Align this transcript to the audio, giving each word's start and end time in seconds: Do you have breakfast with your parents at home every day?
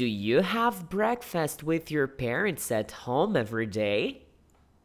Do 0.00 0.06
you 0.06 0.40
have 0.40 0.88
breakfast 0.88 1.62
with 1.62 1.90
your 1.90 2.06
parents 2.06 2.72
at 2.72 2.90
home 2.90 3.36
every 3.36 3.66
day? 3.66 4.22